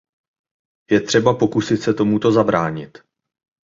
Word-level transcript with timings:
Je 0.91 1.01
třeba 1.01 1.33
pokusit 1.37 1.77
se 1.81 1.93
tomuto 1.93 2.31
zabránit. 2.31 2.97